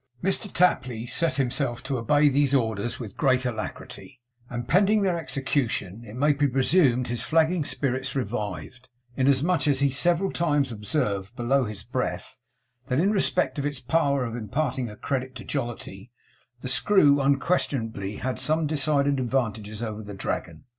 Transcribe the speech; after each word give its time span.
Mr 0.23 0.51
Tapley 0.51 1.05
set 1.05 1.35
himself 1.35 1.83
to 1.83 1.99
obey 1.99 2.27
these 2.27 2.55
orders 2.55 2.99
with 2.99 3.15
great 3.15 3.45
alacrity, 3.45 4.19
and 4.49 4.67
pending 4.67 5.03
their 5.03 5.15
execution, 5.19 6.03
it 6.03 6.15
may 6.15 6.33
be 6.33 6.47
presumed 6.47 7.07
his 7.07 7.21
flagging 7.21 7.63
spirits 7.63 8.15
revived; 8.15 8.89
inasmuch 9.15 9.67
as 9.67 9.79
he 9.79 9.91
several 9.91 10.31
times 10.31 10.71
observed, 10.71 11.35
below 11.35 11.65
his 11.65 11.83
breath, 11.83 12.39
that 12.87 12.99
in 12.99 13.11
respect 13.11 13.59
of 13.59 13.65
its 13.67 13.79
power 13.79 14.25
of 14.25 14.35
imparting 14.35 14.89
a 14.89 14.95
credit 14.95 15.35
to 15.35 15.43
jollity, 15.43 16.09
the 16.61 16.67
Screw 16.67 17.21
unquestionably 17.21 18.15
had 18.15 18.39
some 18.39 18.65
decided 18.65 19.19
advantages 19.19 19.83
over 19.83 20.01
the 20.01 20.15
Dragon. 20.15 20.63